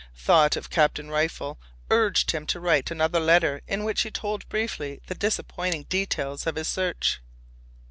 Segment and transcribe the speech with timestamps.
[0.15, 1.59] Thought of Captain Rifle
[1.91, 6.55] urged him to write another letter in which he told briefly the disappointing details of
[6.55, 7.21] his search.